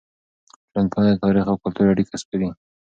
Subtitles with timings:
[0.71, 2.49] ټولنپوهنه د تاریخ او کلتور اړیکه سپړي.